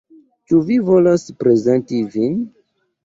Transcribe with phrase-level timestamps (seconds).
[0.53, 2.41] Ĉu vi volas prezenti vin